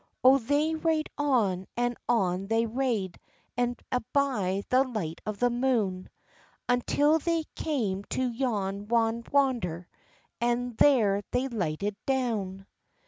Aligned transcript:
O 0.23 0.39
they 0.39 0.73
rade 0.73 1.11
on, 1.15 1.67
and 1.77 1.95
on 2.09 2.47
they 2.47 2.65
rade, 2.65 3.19
And 3.55 3.79
a' 3.91 3.99
by 4.13 4.63
the 4.69 4.81
light 4.83 5.21
of 5.27 5.37
the 5.37 5.51
moon, 5.51 6.09
Until 6.67 7.19
they 7.19 7.43
came 7.53 8.03
to 8.05 8.31
yon 8.31 8.87
wan 8.87 9.23
water, 9.31 9.87
And 10.41 10.75
there 10.77 11.21
they 11.29 11.47
lighted 11.49 11.95
down. 12.07 12.65